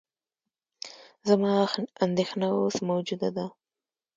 [1.27, 1.53] زما
[2.05, 3.45] اندېښنه اوس موجوده ده.